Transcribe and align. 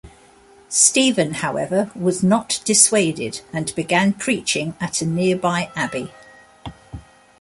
Stephan, 0.67 1.31
however, 1.35 1.91
was 1.95 2.23
not 2.23 2.59
dissuaded, 2.65 3.41
and 3.53 3.71
began 3.75 4.13
preaching 4.13 4.73
at 4.81 4.99
a 5.03 5.05
nearby 5.05 5.69
abbey. 5.75 6.09